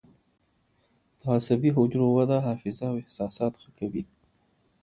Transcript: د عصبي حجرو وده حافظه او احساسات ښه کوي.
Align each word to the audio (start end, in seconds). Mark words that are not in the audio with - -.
د 1.19 1.21
عصبي 1.35 1.69
حجرو 1.75 2.07
وده 2.17 2.37
حافظه 2.45 2.85
او 2.91 2.95
احساسات 3.01 3.53
ښه 3.61 3.69
کوي. 3.77 4.03